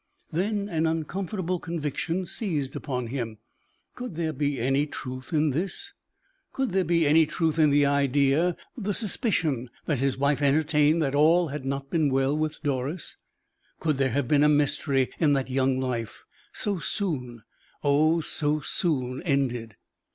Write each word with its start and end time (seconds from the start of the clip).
Then 0.31 0.67
an 0.67 0.87
uncomfortable 0.87 1.59
conviction 1.59 2.25
seized 2.25 2.75
upon 2.75 3.05
him. 3.05 3.37
Could 3.93 4.15
there 4.15 4.33
be 4.33 4.59
any 4.59 4.87
truth 4.87 5.31
in 5.31 5.51
this? 5.51 5.93
Could 6.53 6.71
there 6.71 6.83
be 6.83 7.05
any 7.05 7.27
truth 7.27 7.59
in 7.59 7.69
the 7.69 7.85
idea 7.85 8.57
the 8.75 8.95
suspicion 8.95 9.69
that 9.85 9.99
his 9.99 10.17
wife 10.17 10.41
entertained 10.41 11.03
that 11.03 11.13
all 11.13 11.49
had 11.49 11.65
not 11.65 11.91
been 11.91 12.09
well 12.09 12.35
with 12.35 12.63
Doris? 12.63 13.15
Could 13.79 13.97
there 13.97 14.09
have 14.09 14.27
been 14.27 14.41
a 14.41 14.49
mystery 14.49 15.11
in 15.19 15.33
that 15.33 15.51
young 15.51 15.79
life, 15.79 16.25
so 16.51 16.79
soon, 16.79 17.43
oh, 17.83 18.21
so 18.21 18.59
soon 18.59 19.21
ended? 19.21 19.75